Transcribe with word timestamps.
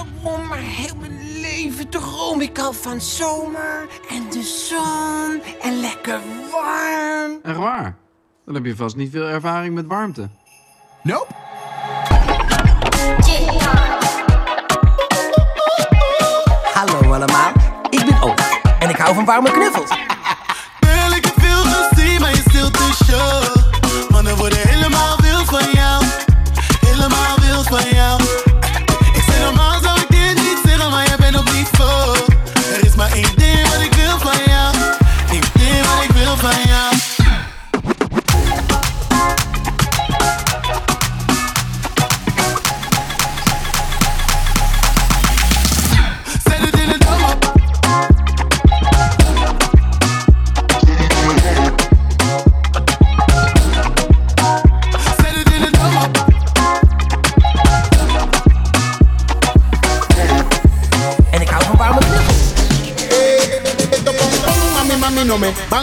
Waarom 0.00 0.46
maar 0.46 0.58
heel 0.58 0.94
mijn 1.00 1.40
leven 1.40 1.88
droom 1.88 2.40
ik 2.40 2.58
al 2.58 2.72
van 2.72 3.00
zomer 3.00 3.88
en 4.08 4.30
de 4.30 4.42
zon 4.42 5.42
en 5.62 5.80
lekker 5.80 6.20
warm. 6.50 7.38
Echt 7.42 7.56
waar? 7.56 7.96
Dan 8.44 8.54
heb 8.54 8.64
je 8.64 8.76
vast 8.76 8.96
niet 8.96 9.10
veel 9.10 9.26
ervaring 9.26 9.74
met 9.74 9.86
warmte. 9.86 10.28
Nope. 11.02 11.26
Hallo 16.72 17.12
allemaal, 17.12 17.52
ik 17.90 18.04
ben 18.04 18.22
Oost 18.22 18.58
en 18.78 18.88
ik 18.88 18.96
hou 18.96 19.14
van 19.14 19.24
warme 19.24 19.50
knuffels. 19.50 19.90
Wil 20.80 21.12
ik 21.16 21.26
veel 21.36 21.62
gezien, 21.62 22.20
maar 22.20 22.30
je 22.30 22.42
stilt 22.48 22.72
te 22.72 23.04
show. 23.04 23.59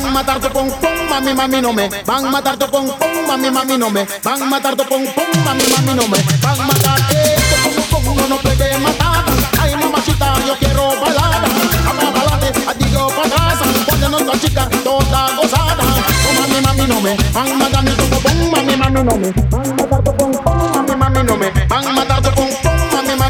Van 0.02 0.14
matar 0.14 0.40
tu 0.40 0.50
pong 0.50 0.70
pong, 0.82 1.00
mami 1.10 1.34
mami 1.34 1.62
no 1.62 1.74
me. 1.74 1.90
Van 2.06 2.24
matar 2.30 2.56
tu 2.58 2.68
pong 2.68 2.90
pong, 3.00 3.18
mami 3.28 3.50
mami 3.50 3.78
no 3.78 3.90
me. 3.90 4.06
Van 4.24 4.40
matar 4.50 4.76
tu 4.76 4.84
pong 4.86 5.06
pong, 5.16 5.34
mami 5.46 5.66
mami 5.74 5.94
no 5.98 6.06
me. 6.08 6.20
Van 6.42 6.58
matar 6.68 6.98
esto 7.10 7.82
pong 7.90 8.06
pong 8.06 8.30
no 8.30 8.38
puede 8.38 8.78
matar. 8.78 9.26
Ay 9.62 9.76
mamacita 9.76 10.38
yo 10.46 10.56
quiero 10.60 10.94
balada, 11.02 11.50
habla 11.88 12.10
balade, 12.14 12.50
adiós 12.70 13.12
pa 13.14 13.24
casa, 13.30 13.66
ponle 13.88 14.08
nuestra 14.10 14.36
chica 14.40 14.70
toda 14.84 15.22
gozada. 15.38 15.84
Oh 16.28 16.34
mami 16.40 16.60
mami 16.62 16.86
no 16.88 17.02
me. 17.02 17.18
Van 17.34 17.50
matar 17.58 17.84
tu 17.86 18.06
pong 18.12 18.22
pong, 18.22 18.40
mami 18.54 18.74
mami 18.78 19.02
no 19.04 19.16
me. 19.18 19.30
Van 19.50 19.68
matar 19.78 20.02
tu 20.04 20.27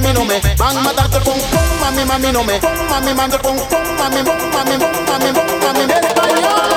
mami 0.08 0.20
no 0.20 0.26
me 0.26 0.40
van 0.56 0.78
a 0.78 0.82
matar 0.82 1.10
con 1.10 1.24
con 1.24 1.40
mami 1.82 2.06
mami 2.06 2.32
no 2.32 2.44
me 2.44 2.60
con 2.60 2.72
mami 2.90 3.14
mando 3.14 3.40
con 3.40 3.58
con 3.58 3.98
mami 3.98 4.22
mami 4.24 4.78
mami 4.78 5.32
mami 5.62 5.86
mami 5.86 5.94
español 5.94 6.68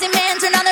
sexy 0.00 0.16
man, 0.16 0.40
turn 0.40 0.54
on 0.54 0.64
the 0.64 0.69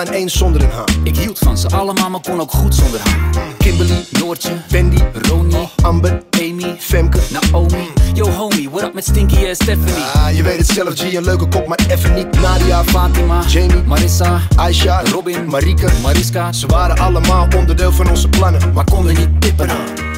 Één 0.00 0.30
zonder 0.30 0.62
een. 0.62 0.84
Ik 1.02 1.16
hield 1.16 1.38
van 1.38 1.58
ze 1.58 1.68
allemaal, 1.68 2.10
maar 2.10 2.20
kon 2.20 2.40
ook 2.40 2.50
goed 2.50 2.74
zonder 2.74 3.00
haar. 3.00 3.30
Kimberly, 3.58 4.06
Noortje, 4.10 4.50
Wendy, 4.68 5.02
Ronnie, 5.28 5.68
Amber, 5.82 6.22
Amy, 6.30 6.76
Femke. 6.78 7.18
Naomi. 7.30 7.90
Yo 8.14 8.28
homie, 8.28 8.70
what 8.70 8.82
up 8.82 8.94
met 8.94 9.04
Stinky 9.04 9.44
en 9.44 9.54
Stephanie? 9.54 10.04
Ah, 10.14 10.36
je 10.36 10.42
weet 10.42 10.58
het 10.58 10.66
zelf, 10.66 10.94
G, 10.94 11.14
een 11.14 11.24
leuke 11.24 11.48
kop, 11.48 11.66
maar 11.66 11.80
even 11.88 12.14
niet. 12.14 12.40
Nadia, 12.40 12.84
Fatima, 12.84 13.42
Jamie, 13.46 13.82
Marissa, 13.82 14.40
Aisha, 14.56 15.02
Robin, 15.04 15.46
Marike. 15.46 15.88
Mariska. 16.02 16.52
Ze 16.52 16.66
waren 16.66 16.98
allemaal 16.98 17.48
onderdeel 17.56 17.92
van 17.92 18.10
onze 18.10 18.28
plannen, 18.28 18.72
maar 18.72 18.84
konden 18.84 19.14
niet 19.14 19.40
tippen 19.40 19.70
aan. 19.70 20.11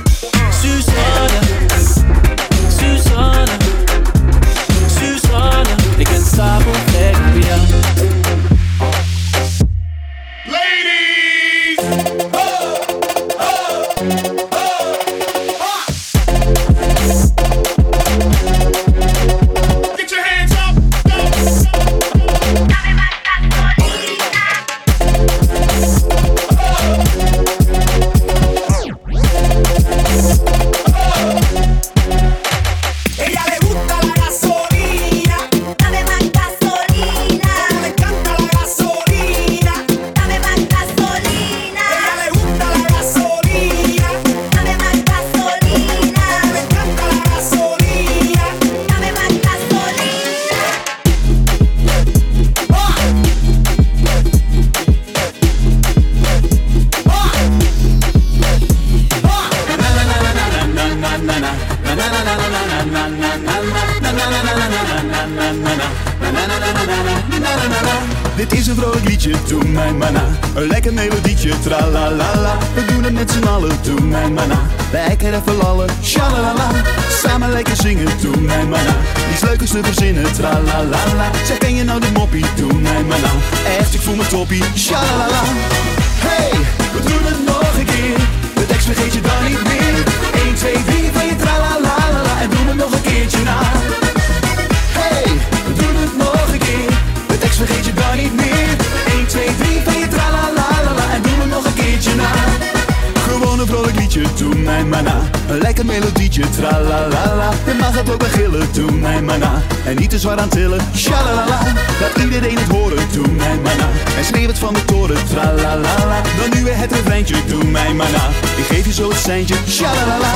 En 109.95 110.01
niet 110.01 110.11
te 110.11 110.19
zwaar 110.19 110.39
aan 110.39 110.49
tillen, 110.49 110.81
shalalala. 110.97 111.59
Laat 112.01 112.17
iedereen 112.25 112.59
het 112.59 112.69
horen, 112.69 112.99
doe 113.13 113.29
mij 113.29 113.59
maar 113.63 113.77
na. 113.77 113.89
En 114.19 114.25
schreeuw 114.25 114.47
het 114.47 114.59
van 114.59 114.75
de 114.75 114.85
toren, 114.85 115.17
tralalala. 115.29 116.23
Dan 116.39 116.59
nu 116.59 116.65
weer 116.65 116.77
het 116.77 116.93
refreintje, 116.93 117.37
doe 117.47 117.65
mij 117.65 117.95
maar 117.95 118.11
na. 118.11 118.29
Ik 118.57 118.65
geef 118.65 118.85
je 118.87 118.93
zo 118.93 119.09
het 119.09 119.19
seintje, 119.19 119.55
shalalala. 119.69 120.33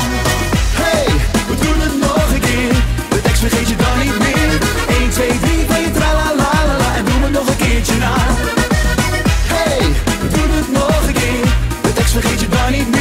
Hey, 0.80 1.06
we 1.48 1.54
doen 1.64 1.80
het 1.80 2.00
nog 2.00 2.32
een 2.34 2.40
keer. 2.40 2.72
De 3.08 3.22
tekst 3.22 3.40
vergeet 3.40 3.68
je 3.68 3.76
dan 3.76 3.98
niet 3.98 4.18
meer. 4.18 4.50
1, 5.00 5.10
2, 5.10 5.28
3 5.28 5.66
van 5.68 5.80
je 5.80 5.90
tralalala. 5.90 6.96
En 6.96 7.04
doe 7.04 7.18
me 7.20 7.28
nog 7.30 7.48
een 7.48 7.56
keertje 7.56 7.96
na. 7.96 8.14
Hey, 9.54 9.86
we 10.22 10.28
doen 10.36 10.50
het 10.50 10.72
nog 10.72 11.06
een 11.06 11.12
keer. 11.12 11.44
De 11.82 11.92
tekst 11.92 12.12
vergeet 12.12 12.40
je 12.40 12.48
dan 12.48 12.72
niet 12.72 12.90
meer. 12.90 12.97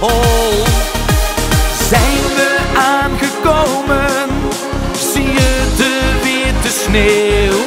hol. 0.00 0.64
Zijn 1.88 2.22
we 2.36 2.56
aangekomen, 2.76 4.28
zie 5.12 5.32
je 5.32 5.74
de 5.76 6.00
witte 6.22 6.78
sneeuw. 6.84 7.58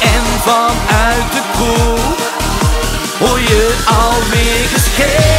En 0.00 0.24
vanuit 0.42 1.32
de 1.32 1.42
koel 1.56 1.98
hoor 3.26 3.40
je 3.40 3.74
alweer 3.86 4.68
geschreeuw. 4.68 5.31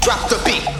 drop 0.00 0.30
the 0.30 0.42
beat. 0.46 0.79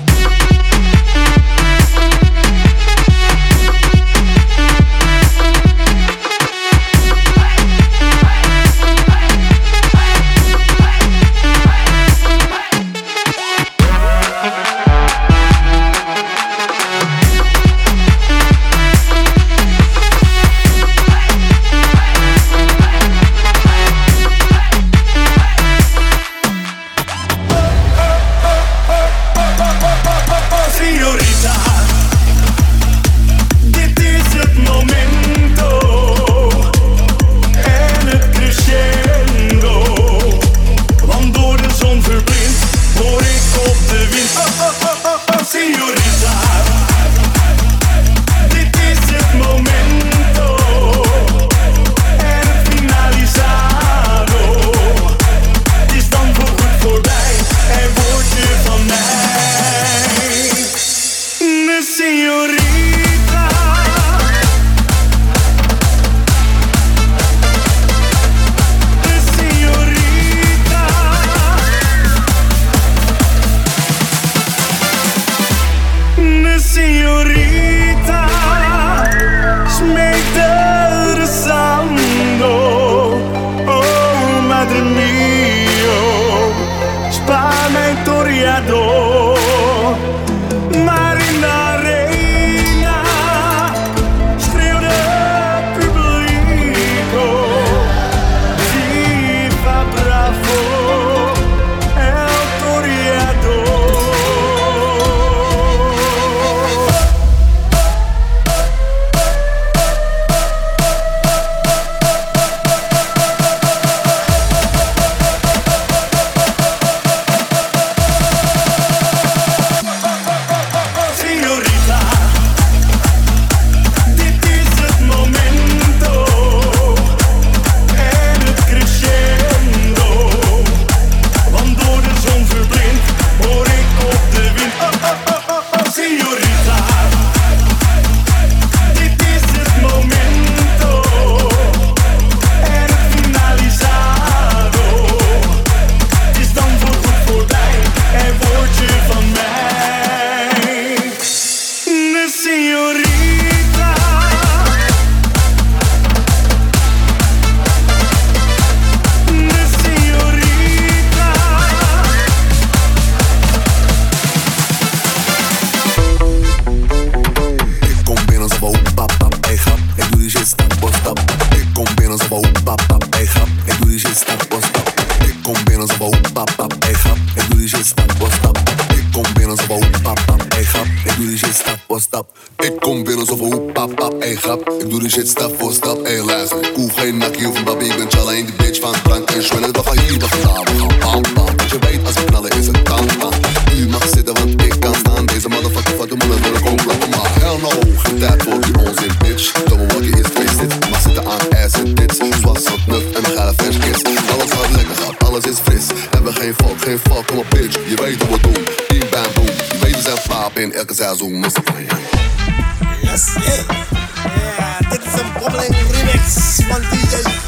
Woman 215.40 215.72
remix, 215.88 216.68
one 216.68 216.82
DJ 216.82 217.39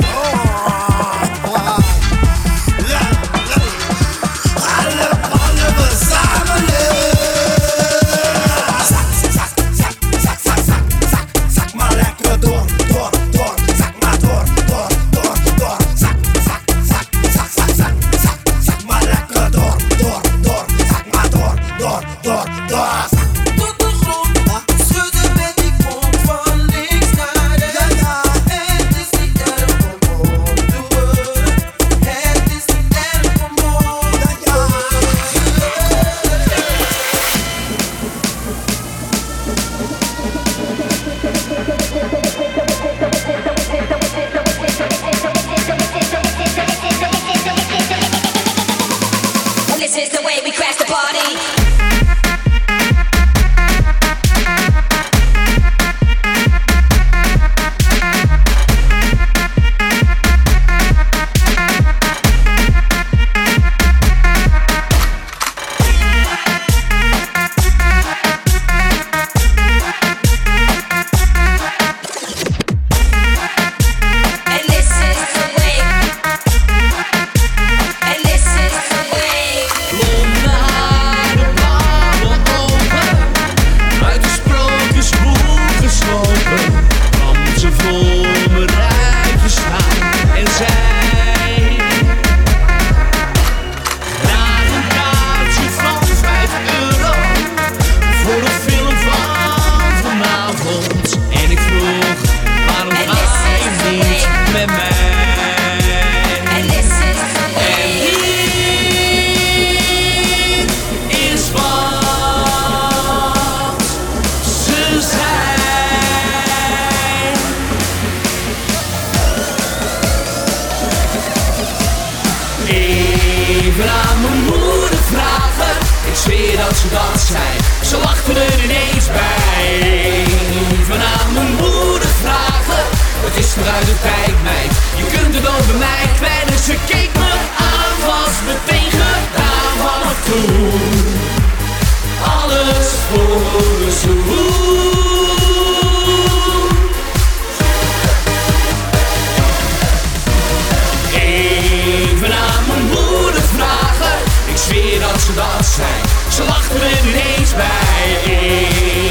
Ze 155.63 156.45
lachten 156.49 156.81
er 156.81 156.99
ineens 157.07 157.55
bij. 157.55 158.35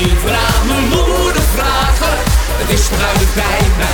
Ik 0.04 0.18
vraag 0.26 0.64
mijn 0.66 0.84
moeder 0.84 1.42
vragen, 1.56 2.18
het 2.58 2.70
is 2.70 2.82
vanuit 2.82 3.20
het 3.20 3.34
bij 3.34 3.68
mij. 3.78 3.91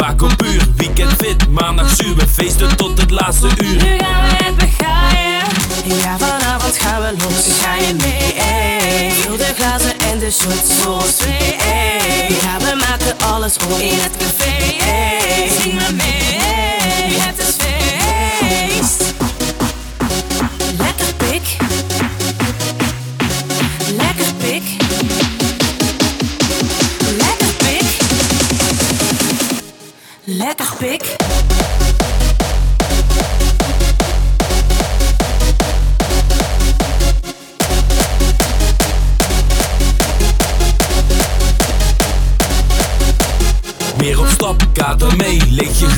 Op 0.00 0.44
weekend 0.76 1.12
fit, 1.12 1.48
maandag 1.48 1.94
zuur. 1.96 2.16
We 2.16 2.28
feesten 2.28 2.76
tot 2.76 3.00
het 3.00 3.10
laatste 3.10 3.46
uur. 3.46 3.82
Nu 3.82 3.98
gaan 3.98 4.22
we 4.22 4.44
het 4.44 4.56
begaaien 4.56 5.42
Ja, 5.84 6.18
vanavond 6.18 6.78
gaan 6.78 7.00
we 7.00 7.12
los. 7.24 7.58
Ga 7.58 7.74
je 7.74 7.94
mee, 7.94 8.32
ey 8.34 9.10
de 9.36 9.54
glazen 9.54 9.98
en 9.98 10.18
de 10.18 10.30
shots 10.30 10.74
voor 10.80 10.94
ons 10.94 11.12
twee, 11.12 11.56
ey 11.56 12.28
Ja, 12.42 12.58
we 12.58 12.76
maken 12.88 13.28
alles 13.32 13.56
om 13.56 13.80
in 13.80 13.98
het 13.98 14.16
café, 14.16 14.84
ey 14.84 15.50
Zing 15.60 15.74
maar 15.74 15.94
mee, 15.94 16.38
ey. 16.38 17.12
Het 17.18 17.38
is 17.38 17.54
feest. 17.58 18.99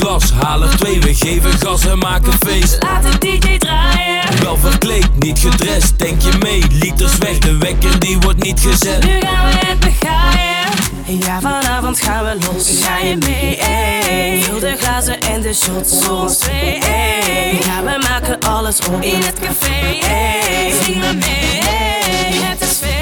Glas, 0.02 0.32
haal 0.32 0.62
er 0.62 0.76
twee, 0.76 1.00
we 1.00 1.14
geven 1.14 1.52
gas 1.52 1.86
en 1.86 1.98
maken 1.98 2.32
feest. 2.46 2.82
Laat 2.82 3.02
de 3.02 3.18
DJ 3.18 3.58
draaien. 3.58 4.42
Wel 4.42 4.56
verkleed, 4.56 5.08
niet 5.18 5.38
gedrest, 5.38 5.98
denk 5.98 6.22
je 6.22 6.32
mee. 6.38 6.64
Liters 6.70 7.18
weg, 7.18 7.38
de 7.38 7.56
wekker 7.56 7.98
die 7.98 8.18
wordt 8.18 8.42
niet 8.42 8.60
gezet. 8.60 9.04
Nu 9.04 9.20
gaan 9.20 9.50
we 9.50 9.66
het 9.66 9.80
begaaien. 9.80 10.70
Ja, 11.04 11.40
vanavond 11.40 12.00
gaan 12.00 12.24
we 12.24 12.46
los. 12.46 12.70
Ga 12.80 12.98
je 12.98 13.16
mee? 13.16 13.56
Ey. 13.56 14.42
Vul 14.42 14.58
de 14.58 14.76
glazen 14.78 15.20
en 15.20 15.40
de 15.40 15.54
shots 15.54 16.04
voor 16.04 16.20
ons 16.20 16.36
twee. 16.36 16.78
Ey. 16.78 17.58
Ja, 17.64 17.82
we 17.82 18.06
maken 18.08 18.40
alles 18.40 18.78
op 18.78 19.02
in 19.02 19.20
het 19.22 19.38
café. 19.40 20.06
Ey. 20.08 20.72
Zing 20.82 20.96
me 20.96 21.12
mee. 21.12 21.60
Ey. 21.60 22.32
Het 22.32 22.60
is 22.60 22.76
feest. 22.76 23.01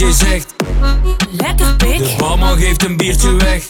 DJ 0.00 0.12
zegt. 0.12 0.54
Lekker 1.30 1.76
pik. 1.76 1.98
De 1.98 2.14
barman 2.18 2.58
geeft 2.58 2.84
een 2.84 2.96
biertje 2.96 3.36
weg. 3.36 3.64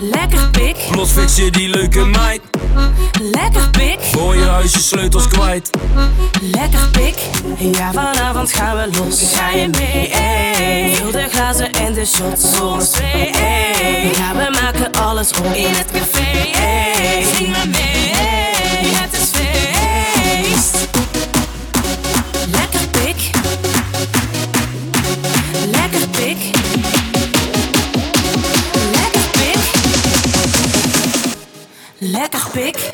Lekker 0.00 0.50
pik. 0.50 0.76
Plots 0.90 1.10
fix 1.10 1.36
je 1.36 1.50
die 1.50 1.68
leuke 1.68 2.04
meid. 2.04 2.40
Lekker 3.20 3.70
pik. 3.70 3.98
Voor 4.00 4.36
je 4.36 4.44
huis 4.44 4.72
je 4.72 4.78
sleutels 4.78 5.28
kwijt. 5.28 5.70
Lekker 6.40 6.88
pik. 6.92 7.14
Ja, 7.58 7.92
vanavond 7.92 8.52
gaan 8.52 8.76
we 8.76 8.98
los. 8.98 9.22
Ga 9.32 9.50
je 9.50 9.68
mee? 9.68 10.08
Ey. 10.08 10.94
Vul 10.94 11.10
de 11.10 11.26
glazen 11.30 11.72
en 11.72 11.92
de 11.92 12.04
shots 12.06 12.56
voor 12.56 12.72
ons 12.72 12.88
twee. 12.88 13.30
Ey. 13.30 14.10
Ja, 14.16 14.34
we 14.36 14.58
maken 14.62 14.92
alles 14.92 15.32
op 15.32 15.44
in 15.54 15.74
het 15.74 15.90
café. 15.92 16.58
Ey. 16.58 17.24
Zing 17.36 17.48
me 17.48 17.66
mee. 17.66 18.94
Het 18.94 19.12
is 19.12 19.30
feest. 19.32 20.76
Lekker 32.14 32.50
pik. 32.52 32.93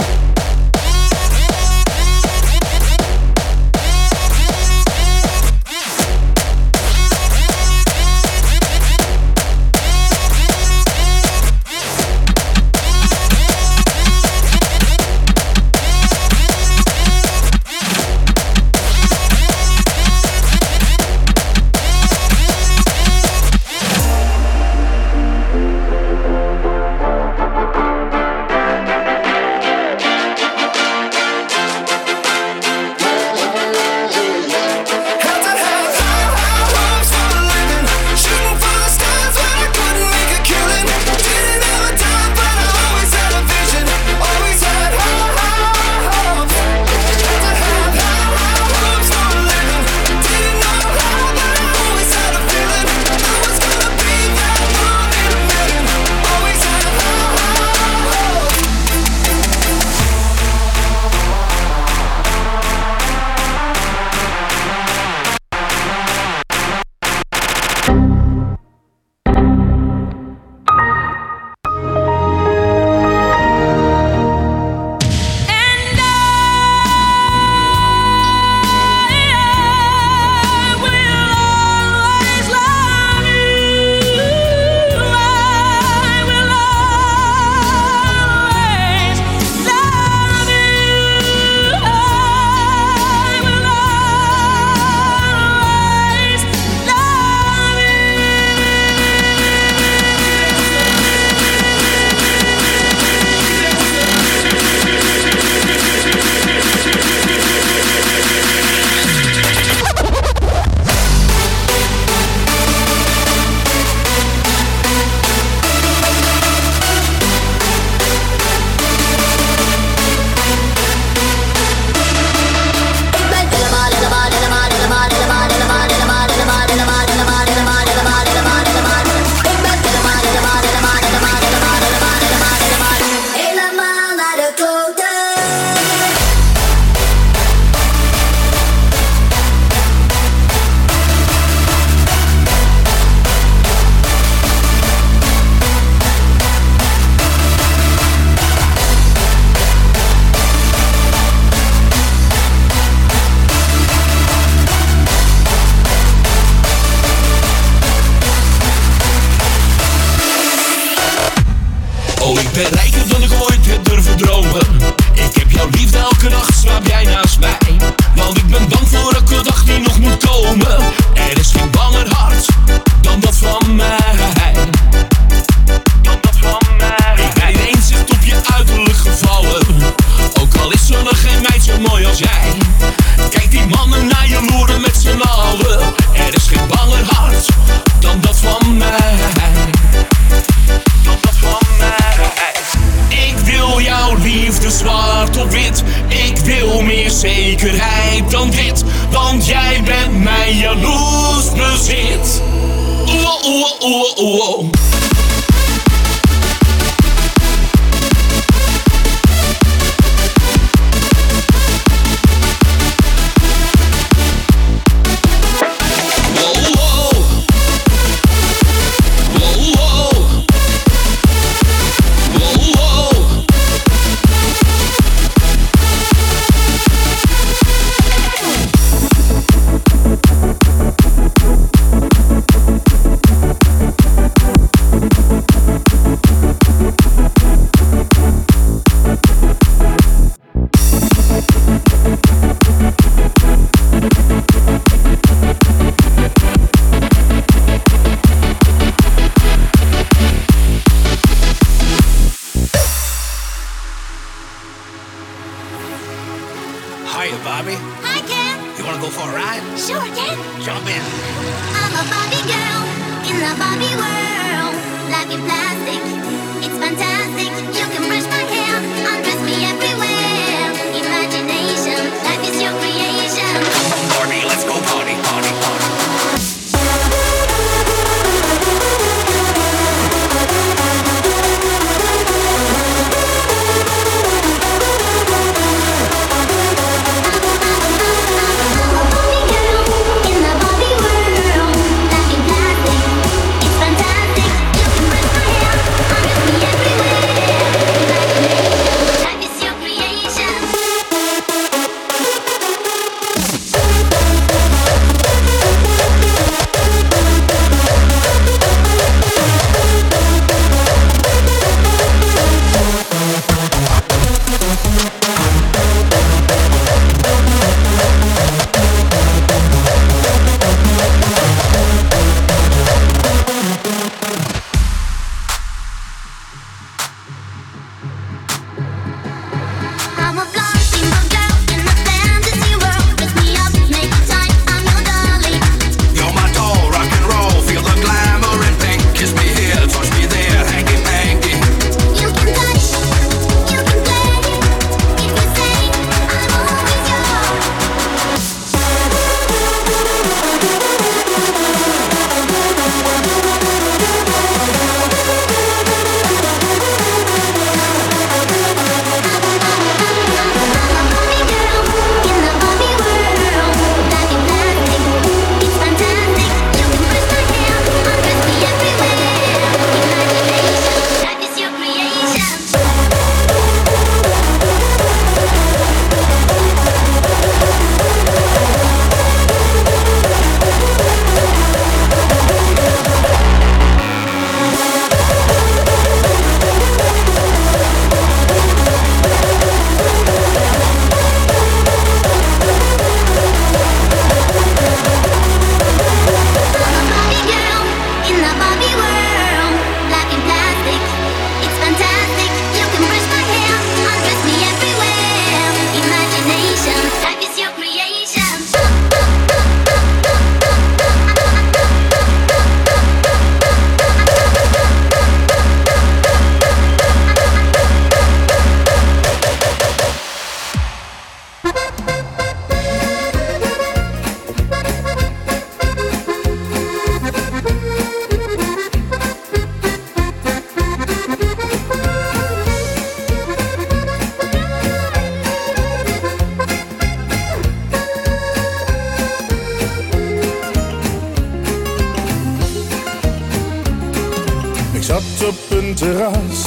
zat 445.21 445.49
op 445.49 445.79
een 445.79 445.95
terras, 445.95 446.67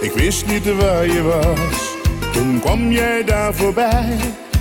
ik 0.00 0.12
wist 0.12 0.46
niet 0.46 0.74
waar 0.74 1.06
je 1.06 1.22
was. 1.22 1.98
Toen 2.32 2.60
kwam 2.60 2.92
jij 2.92 3.24
daar 3.24 3.54
voorbij 3.54 4.16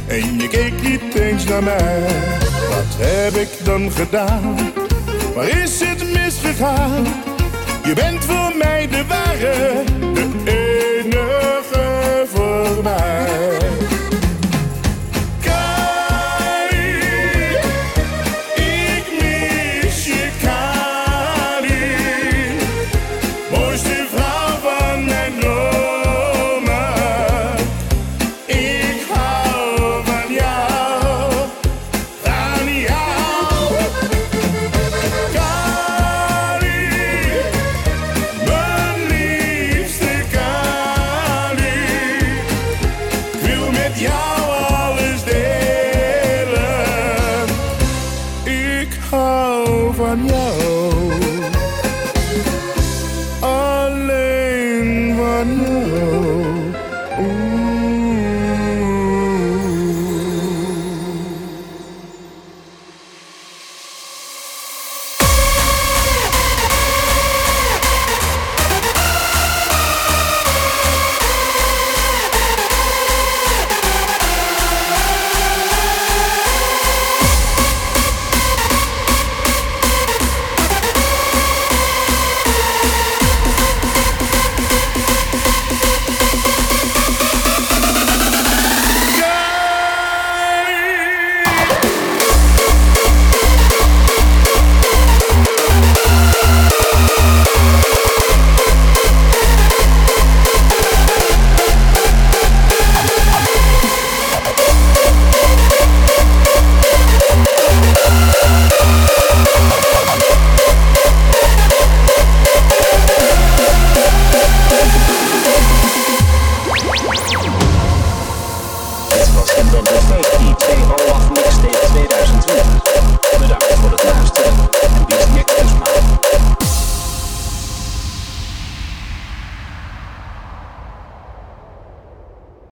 en 0.08 0.40
je 0.40 0.48
keek 0.48 0.82
niet 0.82 1.16
eens 1.16 1.44
naar 1.44 1.64
mij. 1.64 2.02
Wat 2.70 2.96
heb 2.98 3.36
ik 3.36 3.50
dan 3.64 3.92
gedaan? 3.92 4.56
Waar 5.36 5.48
is 5.48 5.80
het 5.80 6.14
misgegaan? 6.14 7.04
Je 7.84 7.94
bent 7.94 8.26
voor 8.26 8.54
mij 8.58 8.88
de 8.88 9.06
ware, 9.08 9.84
de 10.14 10.30
enige 10.46 12.26
voor 12.34 12.84
mij. 12.84 13.59